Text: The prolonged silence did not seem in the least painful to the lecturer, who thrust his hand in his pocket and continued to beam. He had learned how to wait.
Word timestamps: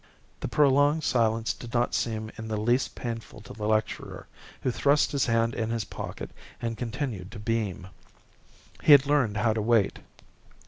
The 0.39 0.47
prolonged 0.47 1.03
silence 1.03 1.53
did 1.53 1.75
not 1.75 1.93
seem 1.93 2.31
in 2.35 2.47
the 2.47 2.57
least 2.57 2.95
painful 2.95 3.39
to 3.41 3.53
the 3.53 3.67
lecturer, 3.67 4.25
who 4.63 4.71
thrust 4.71 5.11
his 5.11 5.27
hand 5.27 5.53
in 5.53 5.69
his 5.69 5.85
pocket 5.85 6.31
and 6.59 6.75
continued 6.75 7.29
to 7.33 7.37
beam. 7.39 7.87
He 8.81 8.93
had 8.93 9.05
learned 9.05 9.37
how 9.37 9.53
to 9.53 9.61
wait. 9.61 9.99